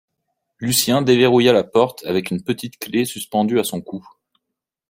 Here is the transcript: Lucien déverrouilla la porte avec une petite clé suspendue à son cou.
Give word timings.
Lucien 0.59 1.03
déverrouilla 1.03 1.53
la 1.53 1.63
porte 1.63 2.03
avec 2.07 2.31
une 2.31 2.41
petite 2.43 2.79
clé 2.79 3.05
suspendue 3.05 3.59
à 3.59 3.63
son 3.63 3.81
cou. 3.81 4.03